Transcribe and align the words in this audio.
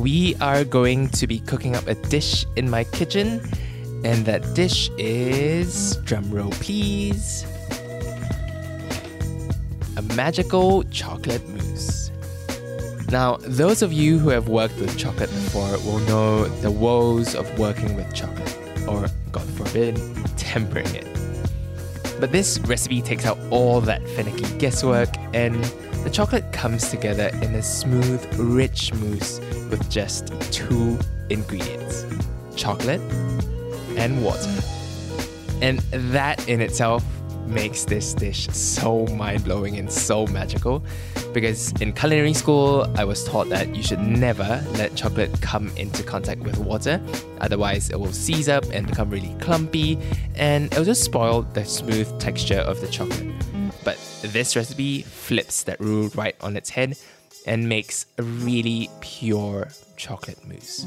we 0.00 0.34
are 0.36 0.64
going 0.64 1.10
to 1.10 1.26
be 1.26 1.40
cooking 1.40 1.76
up 1.76 1.86
a 1.86 1.94
dish 1.94 2.46
in 2.56 2.70
my 2.70 2.84
kitchen, 2.84 3.40
and 4.02 4.24
that 4.24 4.54
dish 4.54 4.90
is 4.96 5.98
drumroll 6.04 6.52
please 6.52 7.44
a 9.98 10.02
magical 10.14 10.82
chocolate 10.84 11.46
mousse. 11.50 12.10
Now, 13.10 13.36
those 13.42 13.82
of 13.82 13.92
you 13.92 14.18
who 14.18 14.30
have 14.30 14.48
worked 14.48 14.78
with 14.78 14.96
chocolate 14.96 15.28
before 15.28 15.72
will 15.84 15.98
know 16.00 16.44
the 16.62 16.70
woes 16.70 17.34
of 17.34 17.58
working 17.58 17.94
with 17.94 18.14
chocolate, 18.14 18.56
or 18.88 19.06
God 19.32 19.46
forbid, 19.50 20.00
tempering 20.38 20.94
it. 20.94 21.06
But 22.18 22.32
this 22.32 22.58
recipe 22.60 23.02
takes 23.02 23.26
out 23.26 23.38
all 23.50 23.82
that 23.82 24.06
finicky 24.10 24.46
guesswork, 24.58 25.10
and 25.34 25.62
the 26.04 26.10
chocolate 26.10 26.52
comes 26.52 26.90
together 26.90 27.30
in 27.42 27.54
a 27.54 27.62
smooth, 27.62 28.24
rich 28.38 28.92
mousse 28.94 29.38
with 29.70 29.88
just 29.90 30.32
two 30.52 30.98
ingredients 31.28 32.04
chocolate 32.56 33.00
and 33.96 34.24
water. 34.24 34.50
And 35.62 35.78
that 36.12 36.48
in 36.48 36.60
itself 36.60 37.04
makes 37.46 37.84
this 37.84 38.14
dish 38.14 38.46
so 38.48 39.06
mind 39.08 39.44
blowing 39.44 39.76
and 39.76 39.90
so 39.90 40.26
magical. 40.28 40.82
Because 41.32 41.72
in 41.80 41.92
culinary 41.92 42.34
school, 42.34 42.90
I 42.96 43.04
was 43.04 43.24
taught 43.24 43.48
that 43.50 43.74
you 43.74 43.82
should 43.82 44.00
never 44.00 44.64
let 44.72 44.94
chocolate 44.96 45.40
come 45.40 45.68
into 45.76 46.02
contact 46.02 46.40
with 46.40 46.58
water, 46.58 47.00
otherwise, 47.40 47.90
it 47.90 48.00
will 48.00 48.12
seize 48.12 48.48
up 48.48 48.64
and 48.72 48.86
become 48.86 49.10
really 49.10 49.34
clumpy, 49.40 49.98
and 50.34 50.72
it 50.72 50.78
will 50.78 50.84
just 50.84 51.04
spoil 51.04 51.42
the 51.42 51.64
smooth 51.64 52.18
texture 52.18 52.58
of 52.60 52.80
the 52.80 52.88
chocolate. 52.88 53.32
But 53.84 53.98
this 54.22 54.56
recipe 54.56 55.02
flips 55.02 55.62
that 55.64 55.80
rule 55.80 56.08
right 56.14 56.36
on 56.40 56.56
its 56.56 56.70
head 56.70 56.96
and 57.46 57.68
makes 57.68 58.06
a 58.18 58.22
really 58.22 58.90
pure 59.00 59.68
chocolate 59.96 60.38
mousse. 60.46 60.86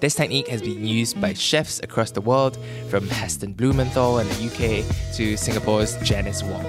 This 0.00 0.14
technique 0.14 0.48
has 0.48 0.60
been 0.60 0.86
used 0.86 1.18
by 1.20 1.32
chefs 1.32 1.80
across 1.80 2.10
the 2.10 2.20
world, 2.20 2.58
from 2.90 3.08
Heston 3.08 3.54
Blumenthal 3.54 4.18
in 4.18 4.28
the 4.28 4.46
UK 4.46 5.14
to 5.14 5.36
Singapore's 5.36 5.96
Janice 6.02 6.42
Wong. 6.42 6.66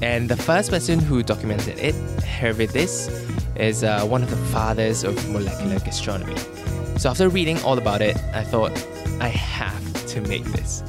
And 0.00 0.28
the 0.28 0.36
first 0.36 0.70
person 0.70 1.00
who 1.00 1.22
documented 1.22 1.78
it, 1.78 1.94
Hervé 2.20 2.70
This, 2.70 3.08
is 3.56 3.82
uh, 3.82 4.04
one 4.04 4.22
of 4.22 4.30
the 4.30 4.36
fathers 4.36 5.02
of 5.02 5.28
molecular 5.30 5.80
gastronomy. 5.80 6.36
So 6.98 7.10
after 7.10 7.28
reading 7.28 7.60
all 7.62 7.78
about 7.78 8.00
it, 8.00 8.16
I 8.32 8.44
thought, 8.44 8.72
I 9.20 9.28
have 9.28 10.06
to 10.08 10.20
make 10.20 10.44
this. 10.44 10.82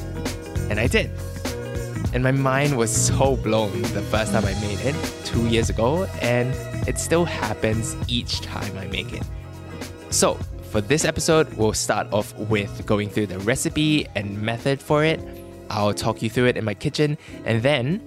And 0.70 0.80
I 0.80 0.88
did. 0.88 1.10
And 2.18 2.24
my 2.24 2.32
mind 2.32 2.76
was 2.76 2.90
so 2.90 3.36
blown 3.38 3.80
the 3.94 4.02
first 4.02 4.32
time 4.32 4.44
I 4.44 4.60
made 4.60 4.80
it, 4.80 4.96
two 5.24 5.48
years 5.50 5.70
ago, 5.70 6.06
and 6.20 6.52
it 6.88 6.98
still 6.98 7.26
happens 7.26 7.96
each 8.08 8.42
time 8.42 8.76
I 8.76 8.88
make 8.88 9.14
it. 9.14 9.22
So, 10.10 10.34
for 10.72 10.82
this 10.82 11.06
episode, 11.06 11.54
we'll 11.54 11.74
start 11.74 12.12
off 12.12 12.36
with 12.36 12.84
going 12.88 13.12
through 13.12 13.28
the 13.28 13.38
recipe 13.42 14.08
and 14.16 14.42
method 14.42 14.82
for 14.82 15.04
it. 15.04 15.20
I'll 15.70 15.94
talk 15.94 16.24
you 16.24 16.30
through 16.32 16.48
it 16.48 16.58
in 16.58 16.66
my 16.66 16.74
kitchen, 16.74 17.20
and 17.46 17.62
then 17.62 18.02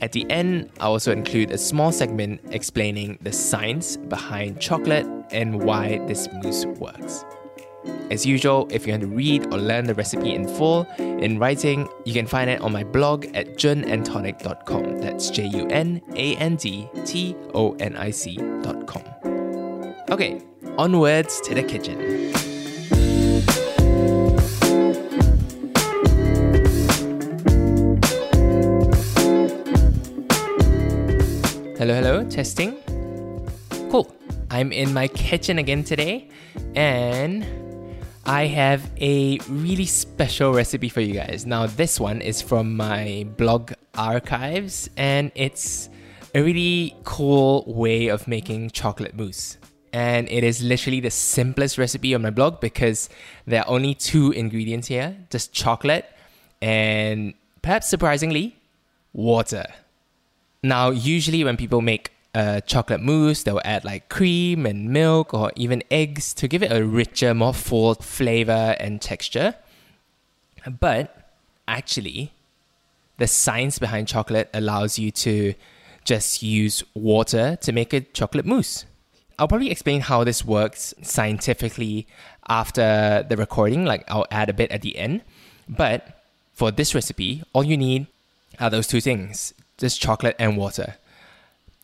at 0.00 0.10
the 0.10 0.28
end, 0.28 0.68
I'll 0.80 0.94
also 0.94 1.12
include 1.12 1.52
a 1.52 1.58
small 1.58 1.92
segment 1.92 2.40
explaining 2.50 3.16
the 3.22 3.30
science 3.30 3.96
behind 3.96 4.60
chocolate 4.60 5.06
and 5.30 5.62
why 5.62 5.98
this 6.08 6.26
mousse 6.42 6.66
works. 6.66 7.24
As 8.10 8.26
usual, 8.26 8.68
if 8.70 8.86
you 8.86 8.92
want 8.92 9.02
to 9.02 9.08
read 9.08 9.46
or 9.46 9.58
learn 9.58 9.86
the 9.86 9.94
recipe 9.94 10.34
in 10.34 10.46
full 10.46 10.86
in 10.98 11.38
writing, 11.38 11.88
you 12.04 12.12
can 12.12 12.26
find 12.26 12.50
it 12.50 12.60
on 12.60 12.72
my 12.72 12.84
blog 12.84 13.26
at 13.34 13.56
junandtonic.com. 13.56 14.98
That's 14.98 15.30
J 15.30 15.46
U 15.46 15.66
N 15.68 16.02
A 16.14 16.36
N 16.36 16.56
D 16.56 16.88
T 17.04 17.34
O 17.54 17.72
N 17.80 17.96
I 17.96 18.10
C.com. 18.10 19.02
Okay, 20.10 20.42
onwards 20.76 21.40
to 21.42 21.54
the 21.54 21.62
kitchen. 21.62 22.32
Hello, 31.78 31.94
hello, 31.94 32.24
testing. 32.28 32.78
Cool. 33.90 34.14
I'm 34.50 34.70
in 34.70 34.92
my 34.92 35.08
kitchen 35.08 35.58
again 35.58 35.82
today, 35.82 36.28
and 36.76 37.44
I 38.24 38.46
have 38.46 38.88
a 39.00 39.38
really 39.48 39.84
special 39.84 40.52
recipe 40.52 40.88
for 40.88 41.00
you 41.00 41.14
guys. 41.14 41.44
Now, 41.44 41.66
this 41.66 41.98
one 41.98 42.20
is 42.20 42.40
from 42.40 42.76
my 42.76 43.26
blog 43.36 43.72
archives, 43.94 44.88
and 44.96 45.32
it's 45.34 45.88
a 46.32 46.40
really 46.40 46.94
cool 47.02 47.64
way 47.66 48.08
of 48.08 48.28
making 48.28 48.70
chocolate 48.70 49.16
mousse. 49.16 49.58
And 49.92 50.28
it 50.30 50.44
is 50.44 50.62
literally 50.62 51.00
the 51.00 51.10
simplest 51.10 51.78
recipe 51.78 52.14
on 52.14 52.22
my 52.22 52.30
blog 52.30 52.60
because 52.60 53.10
there 53.46 53.62
are 53.62 53.68
only 53.68 53.94
two 53.94 54.30
ingredients 54.32 54.88
here 54.88 55.16
just 55.28 55.52
chocolate 55.52 56.06
and 56.62 57.34
perhaps 57.60 57.88
surprisingly, 57.88 58.56
water. 59.12 59.66
Now, 60.62 60.90
usually 60.90 61.44
when 61.44 61.56
people 61.56 61.82
make 61.82 62.11
a 62.34 62.62
chocolate 62.62 63.00
mousse, 63.00 63.42
they'll 63.42 63.60
add 63.64 63.84
like 63.84 64.08
cream 64.08 64.64
and 64.66 64.90
milk 64.90 65.34
or 65.34 65.52
even 65.56 65.82
eggs 65.90 66.32
to 66.34 66.48
give 66.48 66.62
it 66.62 66.72
a 66.72 66.84
richer, 66.84 67.34
more 67.34 67.54
full 67.54 67.94
flavor 67.96 68.76
and 68.80 69.00
texture. 69.00 69.54
But 70.80 71.30
actually, 71.68 72.32
the 73.18 73.26
science 73.26 73.78
behind 73.78 74.08
chocolate 74.08 74.48
allows 74.54 74.98
you 74.98 75.10
to 75.10 75.54
just 76.04 76.42
use 76.42 76.82
water 76.94 77.56
to 77.60 77.72
make 77.72 77.92
a 77.92 78.00
chocolate 78.00 78.46
mousse. 78.46 78.86
I'll 79.38 79.48
probably 79.48 79.70
explain 79.70 80.02
how 80.02 80.24
this 80.24 80.44
works 80.44 80.94
scientifically 81.02 82.06
after 82.48 83.24
the 83.28 83.36
recording, 83.36 83.84
like 83.84 84.04
I'll 84.10 84.26
add 84.30 84.48
a 84.48 84.52
bit 84.52 84.70
at 84.70 84.82
the 84.82 84.96
end. 84.96 85.22
But 85.68 86.22
for 86.52 86.70
this 86.70 86.94
recipe, 86.94 87.42
all 87.52 87.64
you 87.64 87.76
need 87.76 88.06
are 88.60 88.70
those 88.70 88.86
two 88.86 89.00
things 89.00 89.54
just 89.78 90.00
chocolate 90.00 90.36
and 90.38 90.56
water. 90.56 90.96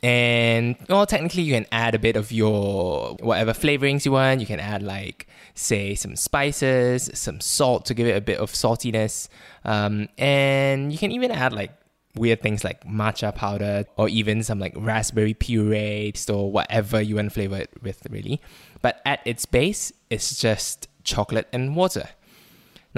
And 0.03 0.77
well, 0.89 1.07
technically, 1.07 1.43
you 1.43 1.55
can 1.55 1.67
add 1.73 1.95
a 1.95 1.99
bit 1.99 2.17
of 2.17 2.31
your 2.31 3.17
whatever 3.21 3.53
flavorings 3.53 4.05
you 4.05 4.13
want. 4.13 4.41
You 4.41 4.47
can 4.47 4.61
add 4.61 4.83
like, 4.83 5.27
say, 5.55 5.95
some 5.95 6.15
spices, 6.15 7.11
some 7.15 7.41
salt 7.41 7.87
to 7.87 7.95
give 7.95 8.07
it 8.07 8.17
a 8.17 8.21
bit 8.21 8.39
of 8.39 8.53
saltiness, 8.53 9.29
um, 9.65 10.09
and 10.17 10.93
you 10.93 10.99
can 10.99 11.11
even 11.11 11.31
add 11.33 11.53
like 11.53 11.73
weird 12.15 12.41
things 12.41 12.65
like 12.65 12.85
matcha 12.85 13.35
powder 13.35 13.85
or 13.97 14.09
even 14.09 14.43
some 14.43 14.59
like 14.59 14.73
raspberry 14.77 15.35
puree 15.35 16.13
or 16.29 16.51
whatever 16.51 17.01
you 17.01 17.17
want 17.17 17.27
to 17.27 17.35
flavor 17.35 17.57
it 17.57 17.71
with, 17.83 18.07
really. 18.11 18.41
But 18.83 19.01
at 19.05 19.21
its 19.25 19.47
base, 19.47 19.93
it's 20.11 20.39
just 20.39 20.89
chocolate 21.03 21.49
and 21.53 21.75
water. 21.75 22.09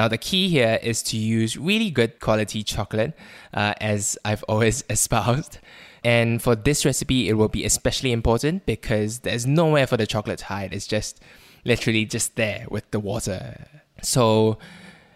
Now, 0.00 0.08
the 0.08 0.16
key 0.16 0.48
here 0.48 0.78
is 0.82 1.02
to 1.12 1.18
use 1.18 1.58
really 1.58 1.90
good 1.90 2.20
quality 2.20 2.62
chocolate, 2.62 3.12
uh, 3.52 3.74
as 3.82 4.16
I've 4.24 4.42
always 4.44 4.82
espoused. 4.88 5.58
And 6.02 6.40
for 6.40 6.56
this 6.56 6.86
recipe, 6.86 7.28
it 7.28 7.34
will 7.34 7.50
be 7.50 7.66
especially 7.66 8.10
important 8.10 8.64
because 8.64 9.18
there's 9.18 9.46
nowhere 9.46 9.86
for 9.86 9.98
the 9.98 10.06
chocolate 10.06 10.38
to 10.38 10.46
hide. 10.46 10.72
It's 10.72 10.86
just 10.86 11.20
literally 11.66 12.06
just 12.06 12.36
there 12.36 12.64
with 12.70 12.90
the 12.92 12.98
water. 12.98 13.82
So 14.00 14.56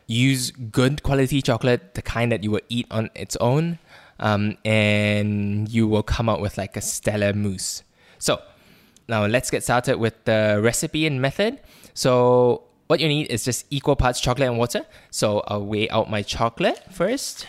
use 0.06 0.50
good 0.50 1.02
quality 1.02 1.40
chocolate, 1.40 1.94
the 1.94 2.02
kind 2.02 2.30
that 2.30 2.44
you 2.44 2.50
will 2.50 2.66
eat 2.68 2.86
on 2.90 3.08
its 3.14 3.36
own, 3.36 3.78
um, 4.20 4.58
and 4.66 5.66
you 5.66 5.88
will 5.88 6.02
come 6.02 6.28
out 6.28 6.42
with 6.42 6.58
like 6.58 6.76
a 6.76 6.82
stellar 6.82 7.32
mousse. 7.32 7.84
So 8.18 8.42
now 9.08 9.24
let's 9.24 9.50
get 9.50 9.62
started 9.62 9.96
with 9.96 10.26
the 10.26 10.60
recipe 10.62 11.06
and 11.06 11.22
method. 11.22 11.60
So 11.94 12.64
what 12.94 13.00
you 13.00 13.08
need 13.08 13.26
is 13.26 13.42
just 13.44 13.66
equal 13.70 13.96
parts 13.96 14.20
chocolate 14.20 14.48
and 14.48 14.56
water. 14.56 14.86
So 15.10 15.42
I'll 15.48 15.66
weigh 15.66 15.90
out 15.90 16.08
my 16.08 16.22
chocolate 16.22 16.80
first. 16.92 17.44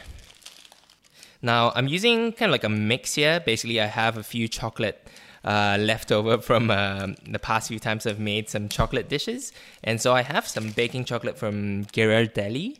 Now 1.44 1.71
I'm 1.75 1.88
using 1.88 2.31
kind 2.31 2.50
of 2.50 2.51
like 2.51 2.63
a 2.63 2.69
mix 2.69 3.13
here. 3.13 3.39
Basically, 3.39 3.80
I 3.80 3.86
have 3.86 4.18
a 4.18 4.24
few 4.24 4.47
chocolate 4.47 5.07
uh, 5.44 5.77
left 5.80 6.12
over 6.12 6.39
from 6.39 6.71
um 6.71 7.13
the 7.36 7.38
past 7.38 7.68
few 7.68 7.77
times 7.77 8.07
I've 8.07 8.24
made 8.33 8.50
some 8.50 8.69
chocolate 8.69 9.07
dishes, 9.07 9.53
and 9.83 10.01
so 10.01 10.13
I 10.19 10.24
have 10.24 10.47
some 10.47 10.71
baking 10.71 11.06
chocolate 11.06 11.38
from 11.38 11.86
Ghirardelli, 11.95 12.80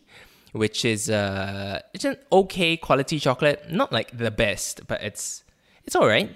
which 0.50 0.84
is 0.84 1.08
uh, 1.08 1.82
it's 1.94 2.04
an 2.04 2.16
okay 2.32 2.76
quality 2.76 3.20
chocolate, 3.20 3.70
not 3.70 3.92
like 3.92 4.18
the 4.24 4.32
best, 4.32 4.88
but 4.88 4.98
it's 5.08 5.44
it's 5.84 5.94
all 5.94 6.08
right, 6.08 6.28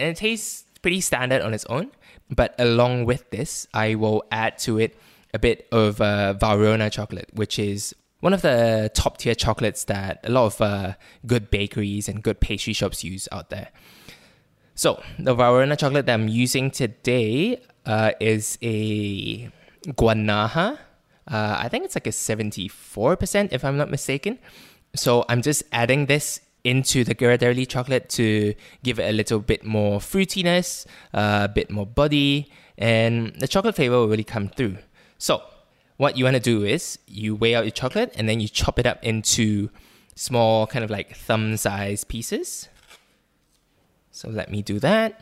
and 0.00 0.08
it 0.10 0.16
tastes 0.16 0.64
pretty 0.82 1.00
standard 1.00 1.42
on 1.42 1.54
its 1.54 1.66
own. 1.66 1.92
But 2.28 2.56
along 2.58 3.04
with 3.04 3.30
this, 3.30 3.68
I 3.72 3.94
will 3.94 4.24
add 4.32 4.58
to 4.66 4.80
it 4.80 4.98
a 5.36 5.38
bit 5.38 5.68
of 5.70 6.00
uh, 6.00 6.34
Valrhona 6.40 6.90
chocolate, 6.90 7.28
which 7.34 7.58
is 7.58 7.94
one 8.20 8.32
of 8.32 8.40
the 8.40 8.90
top 8.94 9.18
tier 9.18 9.34
chocolates 9.34 9.84
that 9.84 10.20
a 10.24 10.30
lot 10.30 10.46
of 10.46 10.60
uh, 10.60 10.94
good 11.26 11.50
bakeries 11.50 12.08
and 12.08 12.22
good 12.22 12.40
pastry 12.40 12.72
shops 12.72 13.04
use 13.04 13.28
out 13.30 13.50
there. 13.50 13.68
So, 14.74 15.02
the 15.18 15.36
Valrhona 15.36 15.78
chocolate 15.78 16.06
that 16.06 16.14
I'm 16.14 16.28
using 16.28 16.70
today 16.70 17.60
uh, 17.84 18.12
is 18.18 18.58
a 18.62 19.50
Guanaja. 20.00 20.78
Uh, 21.28 21.56
I 21.64 21.68
think 21.68 21.84
it's 21.84 21.96
like 21.96 22.06
a 22.06 22.10
74%, 22.10 23.48
if 23.52 23.62
I'm 23.64 23.76
not 23.76 23.90
mistaken. 23.90 24.38
So, 24.94 25.26
I'm 25.28 25.42
just 25.42 25.64
adding 25.70 26.06
this 26.06 26.40
into 26.64 27.04
the 27.04 27.14
Ghirardelli 27.14 27.68
chocolate 27.68 28.08
to 28.10 28.54
give 28.82 28.98
it 28.98 29.08
a 29.08 29.12
little 29.12 29.38
bit 29.38 29.64
more 29.64 30.00
fruitiness, 30.00 30.86
uh, 31.14 31.42
a 31.44 31.52
bit 31.52 31.70
more 31.70 31.86
body, 31.86 32.50
and 32.78 33.34
the 33.38 33.48
chocolate 33.48 33.76
flavor 33.76 33.98
will 33.98 34.08
really 34.08 34.24
come 34.24 34.48
through. 34.48 34.78
So, 35.18 35.42
what 35.96 36.18
you 36.18 36.24
want 36.24 36.34
to 36.34 36.40
do 36.40 36.64
is 36.64 36.98
you 37.06 37.34
weigh 37.34 37.54
out 37.54 37.64
your 37.64 37.70
chocolate 37.70 38.12
and 38.16 38.28
then 38.28 38.40
you 38.40 38.48
chop 38.48 38.78
it 38.78 38.86
up 38.86 39.02
into 39.02 39.70
small, 40.14 40.66
kind 40.66 40.84
of 40.84 40.90
like 40.90 41.16
thumb 41.16 41.56
size 41.56 42.04
pieces. 42.04 42.68
So, 44.10 44.28
let 44.28 44.50
me 44.50 44.62
do 44.62 44.78
that. 44.80 45.20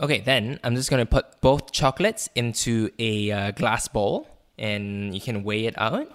Okay, 0.00 0.18
then 0.18 0.58
I'm 0.64 0.74
just 0.74 0.90
to 0.90 1.06
put 1.06 1.40
both 1.40 1.70
chocolates 1.70 2.28
into 2.34 2.90
a 2.98 3.30
uh, 3.30 3.50
glass 3.52 3.86
bowl 3.86 4.26
and 4.58 5.14
you 5.14 5.20
can 5.20 5.44
weigh 5.44 5.66
it 5.66 5.78
out. 5.78 6.10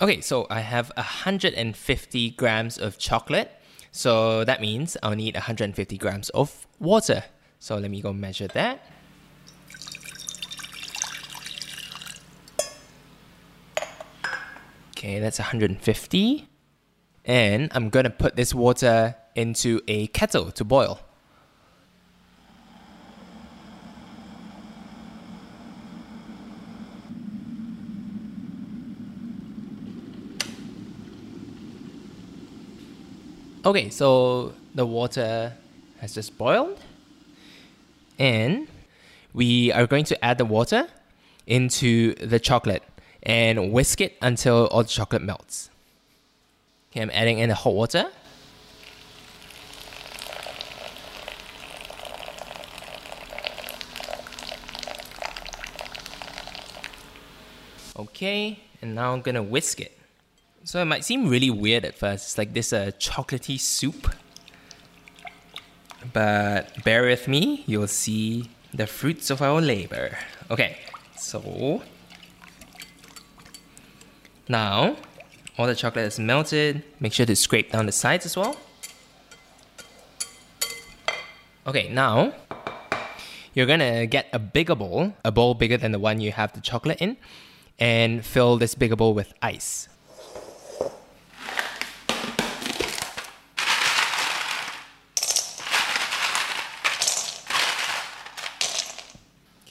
Okay, 0.00 0.20
so 0.20 0.46
I 0.48 0.60
have 0.60 0.92
150 0.96 2.30
grams 2.30 2.78
of 2.78 2.98
chocolate. 2.98 3.50
So 3.90 4.44
that 4.44 4.60
means 4.60 4.96
I'll 5.02 5.16
need 5.16 5.34
150 5.34 5.98
grams 5.98 6.28
of 6.30 6.68
water. 6.78 7.24
So 7.58 7.76
let 7.76 7.90
me 7.90 8.00
go 8.00 8.12
measure 8.12 8.46
that. 8.48 8.80
Okay, 14.90 15.18
that's 15.18 15.40
150. 15.40 16.48
And 17.24 17.68
I'm 17.74 17.90
gonna 17.90 18.10
put 18.10 18.36
this 18.36 18.54
water 18.54 19.16
into 19.34 19.80
a 19.88 20.06
kettle 20.08 20.52
to 20.52 20.64
boil. 20.64 21.00
Okay, 33.68 33.90
so 33.90 34.54
the 34.74 34.86
water 34.86 35.52
has 36.00 36.14
just 36.14 36.38
boiled. 36.38 36.80
And 38.18 38.66
we 39.34 39.70
are 39.72 39.86
going 39.86 40.06
to 40.06 40.24
add 40.24 40.38
the 40.38 40.46
water 40.46 40.88
into 41.46 42.14
the 42.14 42.40
chocolate 42.40 42.82
and 43.22 43.70
whisk 43.70 44.00
it 44.00 44.16
until 44.22 44.68
all 44.68 44.84
the 44.84 44.88
chocolate 44.88 45.20
melts. 45.20 45.68
Okay, 46.90 47.02
I'm 47.02 47.10
adding 47.12 47.40
in 47.40 47.50
the 47.50 47.54
hot 47.54 47.74
water. 47.74 48.06
Okay, 57.98 58.60
and 58.80 58.94
now 58.94 59.12
I'm 59.12 59.20
gonna 59.20 59.42
whisk 59.42 59.82
it. 59.82 59.97
So 60.64 60.82
it 60.82 60.84
might 60.84 61.04
seem 61.04 61.28
really 61.28 61.50
weird 61.50 61.84
at 61.84 61.96
first. 61.96 62.26
It's 62.26 62.38
like 62.38 62.52
this 62.52 62.72
uh, 62.72 62.90
chocolatey 62.98 63.58
soup. 63.58 64.14
But 66.12 66.84
bear 66.84 67.02
with 67.02 67.26
me, 67.26 67.64
you'll 67.66 67.88
see 67.88 68.50
the 68.72 68.86
fruits 68.86 69.30
of 69.30 69.40
our 69.42 69.60
labor. 69.60 70.18
Okay, 70.50 70.78
so 71.16 71.82
now 74.48 74.96
all 75.56 75.66
the 75.66 75.74
chocolate 75.74 76.06
is 76.06 76.18
melted. 76.18 76.84
Make 77.00 77.12
sure 77.12 77.26
to 77.26 77.34
scrape 77.34 77.72
down 77.72 77.86
the 77.86 77.92
sides 77.92 78.26
as 78.26 78.36
well. 78.36 78.56
Okay, 81.66 81.88
now 81.90 82.32
you're 83.54 83.66
gonna 83.66 84.06
get 84.06 84.26
a 84.32 84.38
bigger 84.38 84.74
bowl, 84.74 85.14
a 85.24 85.32
bowl 85.32 85.54
bigger 85.54 85.76
than 85.76 85.92
the 85.92 85.98
one 85.98 86.20
you 86.20 86.32
have 86.32 86.52
the 86.52 86.60
chocolate 86.60 86.98
in, 87.00 87.16
and 87.78 88.24
fill 88.24 88.56
this 88.56 88.74
bigger 88.74 88.96
bowl 88.96 89.14
with 89.14 89.34
ice. 89.42 89.88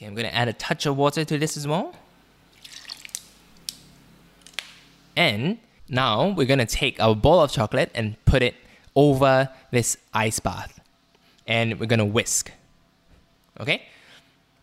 I'm 0.08 0.14
gonna 0.14 0.28
add 0.28 0.48
a 0.48 0.54
touch 0.54 0.86
of 0.86 0.96
water 0.96 1.22
to 1.22 1.36
this 1.36 1.56
as 1.58 1.68
well. 1.68 1.94
And 5.14 5.58
now 5.86 6.28
we're 6.28 6.46
gonna 6.46 6.64
take 6.64 6.98
our 6.98 7.14
bowl 7.14 7.40
of 7.40 7.52
chocolate 7.52 7.90
and 7.94 8.16
put 8.24 8.42
it 8.42 8.54
over 8.96 9.50
this 9.70 9.98
ice 10.14 10.40
bath. 10.40 10.80
And 11.46 11.78
we're 11.78 11.86
gonna 11.86 12.06
whisk. 12.06 12.50
Okay? 13.60 13.82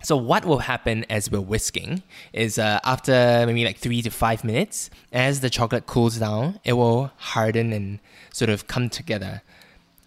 So 0.01 0.18
what 0.18 0.45
will 0.45 0.59
happen 0.59 1.06
as 1.12 1.30
we're 1.30 1.42
whisking 1.42 2.01
is 2.33 2.57
uh, 2.57 2.80
after 2.83 3.44
maybe 3.45 3.65
like 3.65 3.77
three 3.77 4.01
to 4.01 4.09
five 4.09 4.44
minutes, 4.44 4.89
as 5.12 5.42
the 5.42 5.50
chocolate 5.50 5.86
cools 5.86 6.18
down, 6.18 6.59
it 6.63 6.74
will 6.74 7.12
harden 7.18 7.71
and 7.71 8.00
sort 8.33 8.50
of 8.50 8.65
come 8.65 8.89
together. 8.89 9.44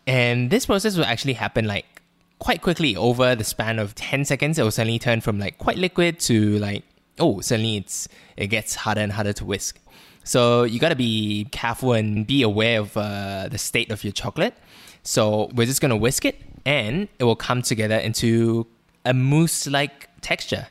And 0.05 0.50
this 0.50 0.67
process 0.67 0.96
will 0.96 1.05
actually 1.05 1.35
happen 1.35 1.67
like 1.67 1.98
quite 2.38 2.62
quickly 2.62 2.96
over 2.96 3.35
the 3.35 3.44
span 3.44 3.79
of 3.79 3.94
10 3.94 4.25
seconds. 4.25 4.58
It 4.58 4.62
will 4.62 4.70
suddenly 4.70 4.99
turn 4.99 5.20
from 5.20 5.38
like 5.38 5.58
quite 5.58 5.76
liquid 5.76 6.20
to 6.20 6.58
like, 6.58 6.85
oh, 7.19 7.40
suddenly 7.40 7.79
it's, 7.79 8.08
it 8.37 8.49
gets 8.49 8.75
harder 8.75 9.00
and 9.00 9.12
harder 9.12 9.32
to 9.35 9.44
whisk. 9.44 9.79
So 10.25 10.64
you 10.64 10.79
got 10.79 10.90
to 10.90 10.96
be 10.96 11.49
careful 11.50 11.93
and 11.94 12.26
be 12.26 12.43
aware 12.43 12.81
of 12.81 12.96
uh, 12.96 13.49
the 13.50 13.58
state 13.58 13.90
of 13.90 14.05
your 14.05 14.12
chocolate. 14.12 14.55
So 15.02 15.50
we're 15.55 15.67
just 15.67 15.81
going 15.81 15.90
to 15.90 15.96
whisk 15.96 16.25
it 16.25 16.40
and 16.67 17.08
it 17.19 17.25
will 17.25 17.37
come 17.37 17.62
together 17.62 17.96
into 17.96 18.67
a 19.05 19.14
mousse 19.14 19.67
like 19.67 20.08
texture. 20.20 20.68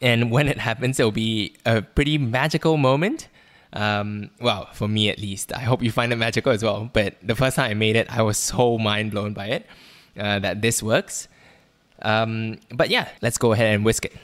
And 0.00 0.30
when 0.30 0.48
it 0.48 0.58
happens, 0.58 0.98
it'll 0.98 1.12
be 1.12 1.54
a 1.66 1.82
pretty 1.82 2.18
magical 2.18 2.76
moment. 2.76 3.28
Um, 3.72 4.30
well, 4.40 4.68
for 4.72 4.88
me 4.88 5.10
at 5.10 5.18
least. 5.18 5.52
I 5.52 5.60
hope 5.60 5.82
you 5.82 5.90
find 5.90 6.12
it 6.12 6.16
magical 6.16 6.52
as 6.52 6.62
well. 6.62 6.88
But 6.90 7.16
the 7.22 7.36
first 7.36 7.56
time 7.56 7.70
I 7.70 7.74
made 7.74 7.96
it, 7.96 8.10
I 8.10 8.22
was 8.22 8.38
so 8.38 8.78
mind 8.78 9.10
blown 9.10 9.34
by 9.34 9.48
it 9.48 9.66
uh, 10.18 10.38
that 10.40 10.62
this 10.62 10.82
works. 10.82 11.28
Um, 12.02 12.58
but 12.72 12.90
yeah, 12.90 13.08
let's 13.22 13.38
go 13.38 13.52
ahead 13.52 13.74
and 13.74 13.84
whisk 13.84 14.04
it. 14.04 14.16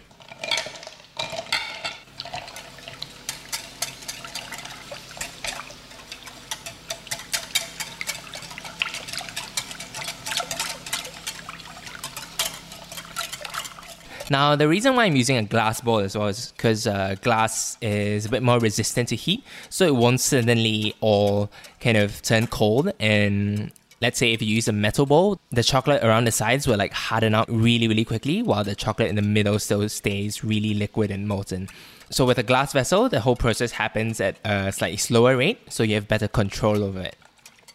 Now, 14.30 14.56
the 14.56 14.66
reason 14.66 14.96
why 14.96 15.04
I'm 15.04 15.16
using 15.16 15.36
a 15.36 15.42
glass 15.42 15.80
bowl 15.80 15.98
as 15.98 16.16
well 16.16 16.28
is 16.28 16.52
because 16.56 16.86
uh, 16.86 17.14
glass 17.22 17.76
is 17.80 18.26
a 18.26 18.28
bit 18.28 18.42
more 18.42 18.58
resistant 18.58 19.10
to 19.10 19.16
heat, 19.16 19.44
so 19.68 19.86
it 19.86 19.94
won't 19.94 20.20
suddenly 20.20 20.94
all 21.00 21.50
kind 21.78 21.96
of 21.96 22.22
turn 22.22 22.46
cold. 22.46 22.92
And 22.98 23.70
let's 24.04 24.18
say 24.18 24.34
if 24.34 24.42
you 24.42 24.48
use 24.48 24.68
a 24.68 24.72
metal 24.72 25.06
bowl, 25.06 25.40
the 25.48 25.62
chocolate 25.62 26.04
around 26.04 26.24
the 26.26 26.30
sides 26.30 26.66
will 26.66 26.76
like 26.76 26.92
harden 26.92 27.34
out 27.34 27.48
really, 27.48 27.88
really 27.88 28.04
quickly, 28.04 28.42
while 28.42 28.62
the 28.62 28.74
chocolate 28.74 29.08
in 29.08 29.16
the 29.16 29.22
middle 29.22 29.58
still 29.58 29.88
stays 29.88 30.44
really 30.44 30.74
liquid 30.74 31.10
and 31.10 31.26
molten. 31.26 31.70
So 32.10 32.26
with 32.26 32.36
a 32.36 32.42
glass 32.42 32.74
vessel, 32.74 33.08
the 33.08 33.20
whole 33.20 33.34
process 33.34 33.72
happens 33.72 34.20
at 34.20 34.36
a 34.44 34.70
slightly 34.72 34.98
slower 34.98 35.38
rate, 35.38 35.58
so 35.70 35.82
you 35.82 35.94
have 35.94 36.06
better 36.06 36.28
control 36.28 36.84
over 36.84 37.00
it. 37.00 37.16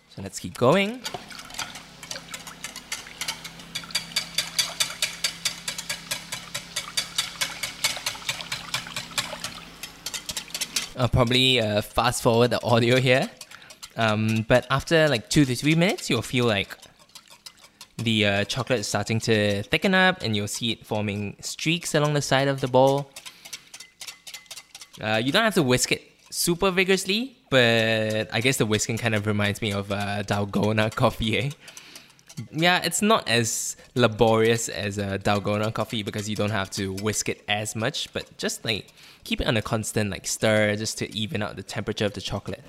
So 0.10 0.22
let's 0.22 0.38
keep 0.38 0.56
going. 0.56 1.02
I'll 10.96 11.10
probably 11.10 11.60
uh, 11.60 11.82
fast 11.82 12.22
forward 12.22 12.52
the 12.52 12.62
audio 12.62 12.98
here. 12.98 13.32
Um, 14.00 14.46
but 14.48 14.66
after 14.72 15.10
like 15.10 15.30
two 15.30 15.44
to 15.44 15.54
three 15.54 15.76
minutes, 15.76 16.10
you'll 16.10 16.22
feel 16.22 16.46
like 16.46 16.76
the 17.98 18.26
uh, 18.26 18.44
chocolate 18.46 18.80
is 18.80 18.88
starting 18.88 19.20
to 19.20 19.62
thicken 19.64 19.94
up 19.94 20.24
and 20.24 20.38
you'll 20.38 20.48
see 20.48 20.72
it 20.72 20.86
forming 20.86 21.36
streaks 21.42 21.94
along 21.94 22.14
the 22.14 22.22
side 22.22 22.48
of 22.48 22.62
the 22.62 22.70
bowl. 22.70 23.12
Uh, 25.02 25.22
you 25.22 25.34
don't 25.34 25.44
have 25.44 25.56
to 25.56 25.64
whisk 25.64 25.92
it 25.92 26.02
super 26.30 26.72
vigorously, 26.72 27.36
but 27.50 28.34
I 28.34 28.40
guess 28.40 28.56
the 28.56 28.66
whisking 28.66 28.98
kind 28.98 29.16
of 29.16 29.28
reminds 29.28 29.62
me 29.62 29.74
of 29.74 29.92
uh, 29.92 30.24
Dalgona 30.24 30.96
coffee. 30.96 31.38
Eh? 31.38 31.50
Yeah, 32.54 32.82
it's 32.82 33.02
not 33.02 33.28
as 33.28 33.76
laborious 33.96 34.70
as 34.70 34.98
a 34.98 35.20
Dalgona 35.20 35.74
coffee 35.74 36.04
because 36.04 36.30
you 36.30 36.38
don't 36.38 36.52
have 36.52 36.70
to 36.72 36.94
whisk 36.94 37.28
it 37.28 37.44
as 37.50 37.76
much, 37.76 38.14
but 38.14 38.38
just 38.38 38.64
like 38.64 38.94
keep 39.26 39.42
it 39.42 39.48
on 39.48 39.58
a 39.58 39.62
constant 39.62 40.10
like 40.10 40.26
stir 40.26 40.78
just 40.78 40.98
to 41.00 41.14
even 41.14 41.42
out 41.44 41.58
the 41.58 41.64
temperature 41.64 42.06
of 42.06 42.14
the 42.14 42.22
chocolate. 42.22 42.64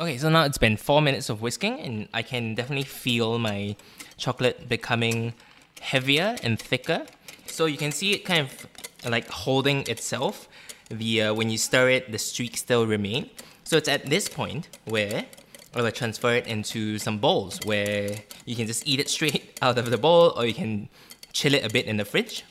Okay, 0.00 0.16
so 0.16 0.30
now 0.30 0.44
it's 0.44 0.56
been 0.56 0.78
four 0.78 1.02
minutes 1.02 1.28
of 1.28 1.42
whisking, 1.42 1.78
and 1.78 2.08
I 2.14 2.22
can 2.22 2.54
definitely 2.54 2.86
feel 2.86 3.38
my 3.38 3.76
chocolate 4.16 4.66
becoming 4.66 5.34
heavier 5.78 6.36
and 6.42 6.58
thicker. 6.58 7.04
So 7.44 7.66
you 7.66 7.76
can 7.76 7.92
see 7.92 8.12
it 8.12 8.24
kind 8.24 8.48
of 8.48 8.66
like 9.04 9.28
holding 9.28 9.86
itself. 9.88 10.48
The 10.88 11.24
uh, 11.24 11.34
when 11.34 11.50
you 11.50 11.58
stir 11.58 11.90
it, 11.90 12.12
the 12.12 12.18
streaks 12.18 12.60
still 12.60 12.86
remain. 12.86 13.28
So 13.64 13.76
it's 13.76 13.88
at 13.88 14.06
this 14.06 14.26
point 14.26 14.70
where 14.86 15.26
I 15.74 15.82
will 15.82 15.92
transfer 15.92 16.32
it 16.32 16.46
into 16.46 16.98
some 16.98 17.18
bowls 17.18 17.60
where 17.66 18.08
you 18.46 18.56
can 18.56 18.66
just 18.66 18.88
eat 18.88 19.00
it 19.00 19.10
straight 19.16 19.58
out 19.60 19.76
of 19.76 19.90
the 19.90 19.98
bowl, 19.98 20.32
or 20.34 20.46
you 20.46 20.54
can 20.54 20.88
chill 21.34 21.52
it 21.52 21.62
a 21.62 21.68
bit 21.68 21.84
in 21.84 21.98
the 21.98 22.06
fridge. 22.06 22.42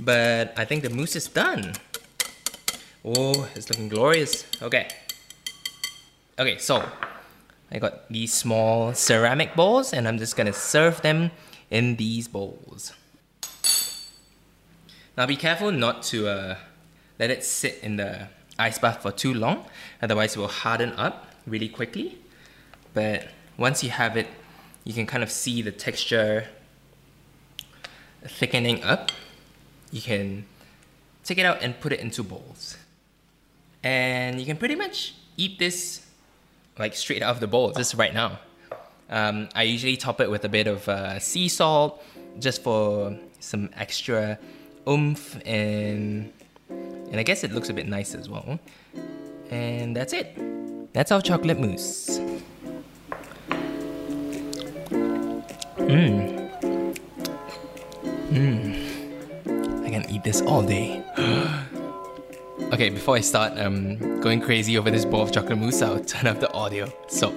But 0.00 0.58
I 0.58 0.64
think 0.64 0.82
the 0.82 0.90
mousse 0.90 1.14
is 1.14 1.28
done. 1.28 1.74
Oh, 3.04 3.48
it's 3.54 3.70
looking 3.70 3.88
glorious. 3.88 4.44
Okay. 4.60 4.88
Okay, 6.36 6.58
so 6.58 6.84
I 7.70 7.78
got 7.78 8.08
these 8.10 8.32
small 8.32 8.92
ceramic 8.92 9.54
bowls 9.54 9.92
and 9.92 10.08
I'm 10.08 10.18
just 10.18 10.36
gonna 10.36 10.52
serve 10.52 11.00
them 11.00 11.30
in 11.70 11.94
these 11.94 12.26
bowls. 12.26 12.92
Now 15.16 15.26
be 15.26 15.36
careful 15.36 15.70
not 15.70 16.02
to 16.10 16.26
uh, 16.26 16.56
let 17.20 17.30
it 17.30 17.44
sit 17.44 17.78
in 17.84 17.98
the 17.98 18.26
ice 18.58 18.80
bath 18.80 19.02
for 19.02 19.12
too 19.12 19.32
long, 19.32 19.66
otherwise 20.02 20.34
it 20.34 20.40
will 20.40 20.48
harden 20.48 20.90
up 20.94 21.28
really 21.46 21.68
quickly. 21.68 22.18
But 22.94 23.28
once 23.56 23.84
you 23.84 23.90
have 23.90 24.16
it, 24.16 24.26
you 24.82 24.92
can 24.92 25.06
kind 25.06 25.22
of 25.22 25.30
see 25.30 25.62
the 25.62 25.70
texture 25.70 26.48
thickening 28.24 28.82
up. 28.82 29.12
You 29.92 30.02
can 30.02 30.46
take 31.22 31.38
it 31.38 31.46
out 31.46 31.62
and 31.62 31.78
put 31.78 31.92
it 31.92 32.00
into 32.00 32.24
bowls. 32.24 32.76
And 33.84 34.40
you 34.40 34.46
can 34.46 34.56
pretty 34.56 34.74
much 34.74 35.14
eat 35.36 35.60
this 35.60 36.03
like 36.78 36.94
straight 36.94 37.22
out 37.22 37.34
of 37.34 37.40
the 37.40 37.46
bowl, 37.46 37.72
just 37.72 37.94
right 37.94 38.12
now. 38.12 38.38
Um, 39.10 39.48
I 39.54 39.62
usually 39.62 39.96
top 39.96 40.20
it 40.20 40.30
with 40.30 40.44
a 40.44 40.48
bit 40.48 40.66
of 40.66 40.88
uh, 40.88 41.18
sea 41.18 41.48
salt, 41.48 42.02
just 42.38 42.62
for 42.62 43.16
some 43.40 43.70
extra 43.76 44.38
oomph 44.88 45.40
and 45.46 46.32
and 46.68 47.20
I 47.20 47.22
guess 47.22 47.44
it 47.44 47.52
looks 47.52 47.68
a 47.68 47.74
bit 47.74 47.86
nice 47.86 48.14
as 48.14 48.28
well. 48.28 48.58
And 49.50 49.94
that's 49.94 50.12
it. 50.12 50.36
That's 50.92 51.12
our 51.12 51.22
chocolate 51.22 51.60
mousse. 51.60 52.18
Mmm. 55.78 56.50
Mmm. 58.30 59.84
I 59.86 59.90
can 59.90 60.10
eat 60.10 60.24
this 60.24 60.40
all 60.42 60.62
day. 60.62 61.04
Okay, 62.74 62.90
before 62.90 63.14
I 63.14 63.20
start 63.20 63.56
um, 63.56 64.20
going 64.20 64.40
crazy 64.40 64.76
over 64.76 64.90
this 64.90 65.04
bowl 65.04 65.22
of 65.22 65.30
chocolate 65.30 65.56
mousse, 65.58 65.80
I'll 65.80 66.00
turn 66.04 66.26
up 66.26 66.40
the 66.40 66.52
audio. 66.52 66.92
So, 67.06 67.30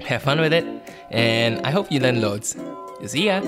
have 0.00 0.22
fun 0.22 0.40
with 0.40 0.54
it, 0.54 0.64
and 1.10 1.60
I 1.66 1.70
hope 1.70 1.92
you 1.92 2.00
learn 2.00 2.22
loads. 2.22 2.56
See 3.04 3.26
ya! 3.26 3.40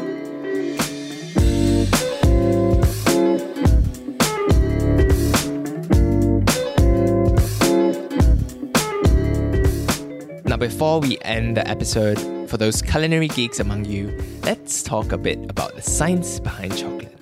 Now, 10.45 10.59
before 10.59 11.01
we 11.01 11.17
end 11.23 11.57
the 11.57 11.67
episode, 11.67 12.21
for 12.51 12.59
those 12.59 12.83
culinary 12.83 13.29
geeks 13.29 13.59
among 13.59 13.87
you, 13.87 14.15
let's 14.43 14.83
talk 14.83 15.13
a 15.13 15.17
bit 15.17 15.39
about 15.49 15.77
the 15.77 15.81
science 15.81 16.39
behind 16.41 16.77
chocolate 16.77 17.17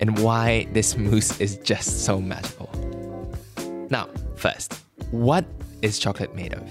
and 0.00 0.18
why 0.18 0.66
this 0.72 0.98
mousse 0.98 1.40
is 1.40 1.56
just 1.56 2.04
so 2.04 2.20
magical. 2.20 2.61
Now, 3.92 4.08
first, 4.36 4.72
what 5.10 5.44
is 5.82 5.98
chocolate 5.98 6.34
made 6.34 6.54
of? 6.54 6.66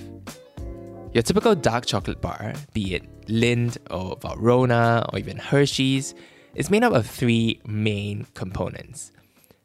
Your 1.13 1.21
typical 1.21 1.53
dark 1.53 1.85
chocolate 1.85 2.19
bar, 2.19 2.53
be 2.73 2.95
it 2.95 3.27
Lindt 3.27 3.77
or 3.91 4.17
Valrhona 4.17 5.07
or 5.13 5.19
even 5.19 5.37
Hershey's, 5.37 6.15
is 6.55 6.71
made 6.71 6.83
up 6.83 6.93
of 6.93 7.05
three 7.05 7.61
main 7.63 8.25
components. 8.33 9.11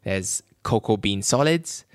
There's 0.03 0.43
cocoa 0.61 0.97
bean 0.97 1.23
solids, 1.23 1.85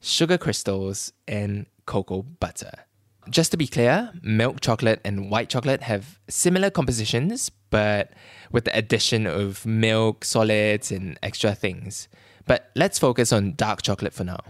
sugar 0.00 0.38
crystals, 0.38 1.12
and 1.28 1.66
cocoa 1.84 2.22
butter. 2.22 2.72
Just 3.28 3.50
to 3.50 3.58
be 3.58 3.66
clear, 3.66 4.12
milk 4.22 4.62
chocolate 4.62 5.02
and 5.04 5.30
white 5.30 5.50
chocolate 5.50 5.82
have 5.82 6.18
similar 6.30 6.70
compositions, 6.70 7.50
but 7.68 8.14
with 8.50 8.64
the 8.64 8.74
addition 8.74 9.26
of 9.26 9.66
milk, 9.66 10.24
solids, 10.24 10.90
and 10.90 11.18
extra 11.22 11.54
things. 11.54 12.08
But 12.46 12.70
let's 12.74 12.98
focus 12.98 13.34
on 13.34 13.52
dark 13.56 13.82
chocolate 13.82 14.14
for 14.14 14.24
now 14.24 14.40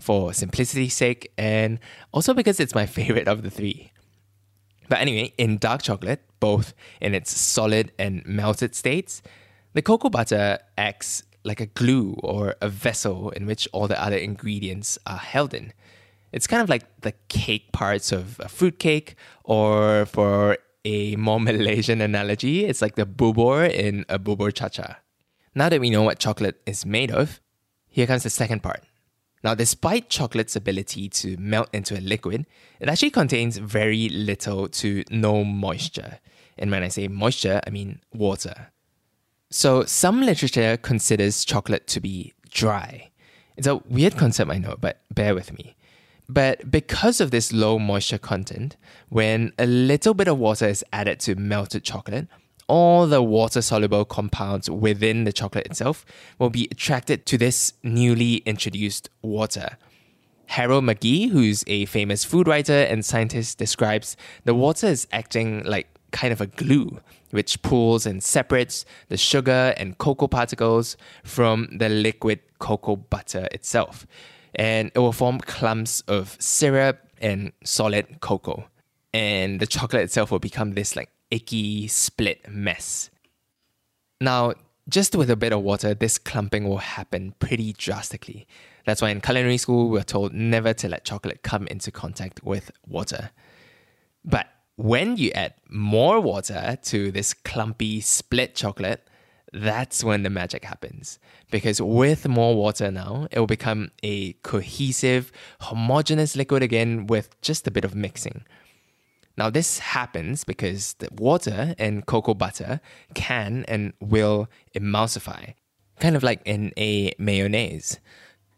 for 0.00 0.32
simplicity's 0.32 0.94
sake 0.94 1.32
and 1.38 1.78
also 2.12 2.34
because 2.34 2.60
it's 2.60 2.74
my 2.74 2.86
favorite 2.98 3.28
of 3.28 3.42
the 3.42 3.50
three. 3.50 3.92
But 4.88 4.98
anyway, 4.98 5.32
in 5.38 5.58
dark 5.58 5.82
chocolate, 5.82 6.22
both 6.40 6.74
in 7.00 7.14
its 7.14 7.38
solid 7.38 7.92
and 7.98 8.26
melted 8.26 8.74
states, 8.74 9.22
the 9.72 9.82
cocoa 9.82 10.10
butter 10.10 10.58
acts 10.76 11.22
like 11.44 11.60
a 11.60 11.66
glue 11.66 12.16
or 12.22 12.56
a 12.60 12.68
vessel 12.68 13.30
in 13.30 13.46
which 13.46 13.68
all 13.72 13.86
the 13.86 14.02
other 14.02 14.16
ingredients 14.16 14.98
are 15.06 15.16
held 15.16 15.54
in. 15.54 15.72
It's 16.32 16.46
kind 16.46 16.62
of 16.62 16.68
like 16.68 17.02
the 17.02 17.12
cake 17.28 17.72
parts 17.72 18.12
of 18.12 18.40
a 18.40 18.48
fruit 18.48 18.78
cake, 18.78 19.14
or 19.44 20.06
for 20.06 20.58
a 20.84 21.16
more 21.16 21.40
Malaysian 21.48 22.00
analogy, 22.00 22.64
it's 22.64 22.82
like 22.82 22.96
the 22.96 23.06
bubur 23.06 23.70
in 23.70 24.04
a 24.08 24.18
bubur 24.18 24.52
cha-cha. 24.52 24.98
Now 25.54 25.68
that 25.68 25.80
we 25.80 25.90
know 25.90 26.02
what 26.02 26.18
chocolate 26.18 26.60
is 26.66 26.86
made 26.86 27.10
of, 27.10 27.40
here 27.88 28.06
comes 28.06 28.22
the 28.22 28.30
second 28.30 28.62
part 28.62 28.84
now, 29.42 29.54
despite 29.54 30.10
chocolate's 30.10 30.54
ability 30.54 31.08
to 31.08 31.36
melt 31.38 31.68
into 31.72 31.98
a 31.98 32.00
liquid, 32.00 32.46
it 32.78 32.88
actually 32.88 33.10
contains 33.10 33.56
very 33.56 34.08
little 34.10 34.68
to 34.68 35.02
no 35.10 35.44
moisture. 35.44 36.18
And 36.58 36.70
when 36.70 36.82
I 36.82 36.88
say 36.88 37.08
moisture, 37.08 37.60
I 37.66 37.70
mean 37.70 38.00
water. 38.12 38.70
So, 39.50 39.84
some 39.84 40.20
literature 40.20 40.76
considers 40.76 41.44
chocolate 41.44 41.86
to 41.88 42.00
be 42.00 42.34
dry. 42.50 43.10
It's 43.56 43.66
a 43.66 43.76
weird 43.76 44.16
concept, 44.16 44.50
I 44.50 44.58
know, 44.58 44.76
but 44.78 45.00
bear 45.10 45.34
with 45.34 45.52
me. 45.52 45.74
But 46.28 46.70
because 46.70 47.20
of 47.20 47.30
this 47.30 47.52
low 47.52 47.78
moisture 47.78 48.18
content, 48.18 48.76
when 49.08 49.52
a 49.58 49.66
little 49.66 50.14
bit 50.14 50.28
of 50.28 50.38
water 50.38 50.68
is 50.68 50.84
added 50.92 51.18
to 51.20 51.34
melted 51.34 51.82
chocolate, 51.82 52.28
all 52.70 53.08
the 53.08 53.20
water 53.20 53.60
soluble 53.60 54.04
compounds 54.04 54.70
within 54.70 55.24
the 55.24 55.32
chocolate 55.32 55.66
itself 55.66 56.06
will 56.38 56.50
be 56.50 56.68
attracted 56.70 57.26
to 57.26 57.36
this 57.36 57.72
newly 57.82 58.36
introduced 58.46 59.10
water. 59.22 59.76
Harold 60.46 60.84
McGee, 60.84 61.30
who's 61.30 61.64
a 61.66 61.86
famous 61.86 62.24
food 62.24 62.46
writer 62.46 62.72
and 62.72 63.04
scientist, 63.04 63.58
describes 63.58 64.16
the 64.44 64.54
water 64.54 64.86
as 64.86 65.08
acting 65.10 65.64
like 65.64 65.88
kind 66.12 66.32
of 66.32 66.40
a 66.40 66.46
glue, 66.46 67.00
which 67.30 67.60
pulls 67.62 68.06
and 68.06 68.22
separates 68.22 68.84
the 69.08 69.16
sugar 69.16 69.74
and 69.76 69.98
cocoa 69.98 70.28
particles 70.28 70.96
from 71.24 71.76
the 71.76 71.88
liquid 71.88 72.38
cocoa 72.60 72.94
butter 72.94 73.48
itself. 73.50 74.06
And 74.54 74.92
it 74.94 74.98
will 75.00 75.12
form 75.12 75.40
clumps 75.40 76.02
of 76.02 76.36
syrup 76.38 77.00
and 77.20 77.50
solid 77.64 78.20
cocoa. 78.20 78.68
And 79.12 79.58
the 79.58 79.66
chocolate 79.66 80.02
itself 80.02 80.30
will 80.30 80.38
become 80.38 80.74
this 80.74 80.94
like 80.94 81.10
icky, 81.30 81.88
split 81.88 82.48
mess. 82.48 83.10
Now, 84.20 84.54
just 84.88 85.14
with 85.14 85.30
a 85.30 85.36
bit 85.36 85.52
of 85.52 85.62
water, 85.62 85.94
this 85.94 86.18
clumping 86.18 86.68
will 86.68 86.78
happen 86.78 87.34
pretty 87.38 87.72
drastically. 87.72 88.46
That's 88.84 89.00
why 89.00 89.10
in 89.10 89.20
culinary 89.20 89.56
school, 89.56 89.88
we're 89.88 90.02
told 90.02 90.32
never 90.32 90.74
to 90.74 90.88
let 90.88 91.04
chocolate 91.04 91.42
come 91.42 91.66
into 91.68 91.90
contact 91.90 92.42
with 92.42 92.70
water. 92.86 93.30
But 94.24 94.48
when 94.76 95.16
you 95.16 95.30
add 95.32 95.54
more 95.68 96.20
water 96.20 96.78
to 96.84 97.12
this 97.12 97.34
clumpy 97.34 98.00
split 98.00 98.54
chocolate, 98.54 99.06
that's 99.52 100.04
when 100.04 100.22
the 100.22 100.30
magic 100.30 100.64
happens. 100.64 101.18
Because 101.50 101.80
with 101.80 102.28
more 102.28 102.54
water 102.54 102.90
now, 102.90 103.28
it 103.30 103.38
will 103.38 103.46
become 103.46 103.90
a 104.02 104.34
cohesive, 104.34 105.32
homogeneous 105.60 106.36
liquid 106.36 106.62
again 106.62 107.06
with 107.06 107.40
just 107.42 107.66
a 107.66 107.70
bit 107.70 107.84
of 107.84 107.94
mixing. 107.94 108.44
Now, 109.36 109.50
this 109.50 109.78
happens 109.78 110.44
because 110.44 110.94
the 110.94 111.08
water 111.12 111.74
and 111.78 112.04
cocoa 112.06 112.34
butter 112.34 112.80
can 113.14 113.64
and 113.68 113.92
will 114.00 114.48
emulsify, 114.74 115.54
kind 115.98 116.16
of 116.16 116.22
like 116.22 116.40
in 116.44 116.72
a 116.76 117.14
mayonnaise. 117.18 118.00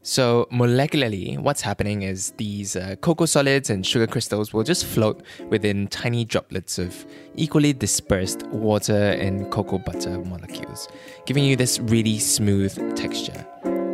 So, 0.04 0.48
molecularly, 0.52 1.38
what's 1.38 1.60
happening 1.60 2.02
is 2.02 2.32
these 2.32 2.74
uh, 2.74 2.96
cocoa 3.00 3.26
solids 3.26 3.70
and 3.70 3.86
sugar 3.86 4.08
crystals 4.08 4.52
will 4.52 4.64
just 4.64 4.84
float 4.84 5.22
within 5.48 5.86
tiny 5.86 6.24
droplets 6.24 6.76
of 6.76 7.06
equally 7.36 7.72
dispersed 7.72 8.44
water 8.48 9.10
and 9.12 9.48
cocoa 9.52 9.78
butter 9.78 10.18
molecules, 10.18 10.88
giving 11.24 11.44
you 11.44 11.54
this 11.54 11.78
really 11.78 12.18
smooth 12.18 12.96
texture. 12.96 13.46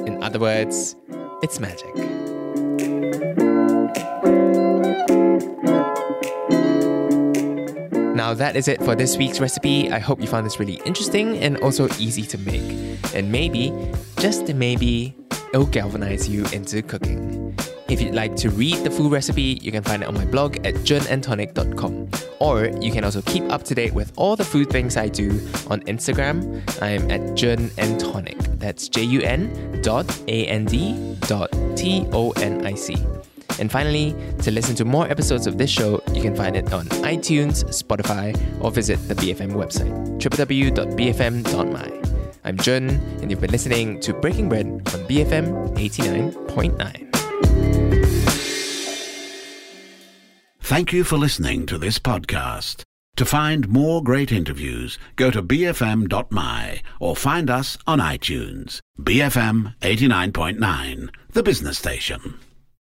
In 0.06 0.23
other 0.23 0.38
words, 0.38 0.97
it's 1.42 1.61
magic. 1.61 2.17
Now, 8.28 8.35
that 8.35 8.56
is 8.56 8.68
it 8.68 8.82
for 8.82 8.94
this 8.94 9.16
week's 9.16 9.40
recipe. 9.40 9.90
I 9.90 9.99
hope 9.99 10.20
you 10.20 10.26
found 10.26 10.44
this 10.44 10.61
really 10.61 10.82
interesting 10.85 11.38
and 11.38 11.56
also 11.62 11.88
easy 11.99 12.25
to 12.25 12.37
make. 12.37 13.00
And 13.14 13.32
maybe, 13.32 13.73
just 14.18 14.52
maybe, 14.52 15.16
it'll 15.54 15.64
galvanize 15.64 16.28
you 16.28 16.44
into 16.52 16.82
cooking. 16.82 17.56
If 17.88 18.02
you'd 18.02 18.14
like 18.14 18.37
to 18.37 18.50
read 18.50 18.85
the 18.85 18.90
full 18.90 19.08
recipe, 19.08 19.58
you 19.62 19.73
can 19.73 19.82
find 19.82 20.02
it 20.02 20.08
on 20.11 20.12
my 20.12 20.26
blog 20.26 20.56
at 20.66 20.75
junandtonic.com. 20.75 22.11
Or 22.38 22.66
you 22.82 22.92
can 22.92 23.02
also 23.02 23.23
keep 23.23 23.44
up 23.44 23.62
to 23.62 23.75
date 23.75 23.94
with 23.94 24.12
all 24.16 24.37
the 24.37 24.44
food 24.44 24.68
things 24.68 24.99
I 24.99 25.08
do 25.08 25.30
on 25.68 25.80
Instagram. 25.85 26.62
I'm 26.82 27.11
at 27.11 27.35
Jun. 27.35 27.70
That's 28.58 28.90
J 28.90 29.04
U 29.04 29.23
N 29.23 29.80
dot 29.80 30.04
A 30.28 30.44
N 30.44 30.66
D 30.66 31.16
dot 31.20 31.50
T 31.76 32.06
O 32.12 32.32
N 32.32 32.66
I 32.66 32.75
C. 32.75 32.94
And 33.58 33.70
finally, 33.70 34.14
to 34.42 34.50
listen 34.50 34.74
to 34.76 34.84
more 34.84 35.08
episodes 35.08 35.46
of 35.46 35.58
this 35.58 35.70
show, 35.70 36.02
you 36.12 36.22
can 36.22 36.34
find 36.34 36.56
it 36.56 36.72
on 36.72 36.86
iTunes, 37.04 37.64
Spotify, 37.64 38.36
or 38.62 38.70
visit 38.70 38.96
the 39.08 39.14
BFM 39.14 39.52
website, 39.52 39.92
www.bfm.my. 40.18 41.98
I'm 42.44 42.56
Jun, 42.56 42.88
and 43.20 43.30
you've 43.30 43.40
been 43.40 43.50
listening 43.50 44.00
to 44.00 44.14
Breaking 44.14 44.48
Bread 44.48 44.66
on 44.66 44.80
BFM 44.82 45.76
89.9. 45.76 47.08
Thank 50.60 50.92
you 50.92 51.02
for 51.02 51.16
listening 51.16 51.66
to 51.66 51.78
this 51.78 51.98
podcast. 51.98 52.82
To 53.16 53.24
find 53.24 53.68
more 53.68 54.02
great 54.02 54.30
interviews, 54.30 54.98
go 55.16 55.30
to 55.30 55.42
bfm.my 55.42 56.82
or 57.00 57.16
find 57.16 57.50
us 57.50 57.76
on 57.86 57.98
iTunes. 57.98 58.80
BFM 59.00 59.74
89.9, 59.80 61.08
the 61.32 61.42
business 61.42 61.78
station. 61.78 62.38